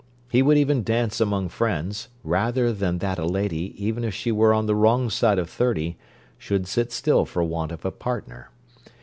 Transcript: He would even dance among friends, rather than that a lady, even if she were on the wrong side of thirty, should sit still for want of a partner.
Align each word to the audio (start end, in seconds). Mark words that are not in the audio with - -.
He 0.31 0.41
would 0.41 0.57
even 0.57 0.81
dance 0.81 1.21
among 1.21 1.49
friends, 1.49 2.07
rather 2.23 2.73
than 2.73 2.97
that 2.97 3.19
a 3.19 3.25
lady, 3.27 3.75
even 3.77 4.03
if 4.03 4.15
she 4.15 4.31
were 4.31 4.51
on 4.51 4.65
the 4.65 4.73
wrong 4.73 5.11
side 5.11 5.37
of 5.37 5.47
thirty, 5.47 5.95
should 6.39 6.65
sit 6.65 6.91
still 6.91 7.23
for 7.23 7.43
want 7.43 7.71
of 7.71 7.85
a 7.85 7.91
partner. 7.91 8.49